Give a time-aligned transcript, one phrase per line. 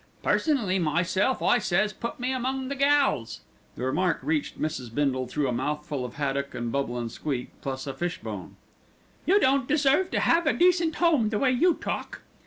[0.23, 3.41] "Personally myself I says put me among the gals."
[3.75, 4.91] The remark reached Mrs.
[4.91, 8.55] Bindle through a mouthful of haddock and bubble and squeak, plus a fish bone.
[9.27, 12.21] "You don't deserve to have a decent home, the way you talk."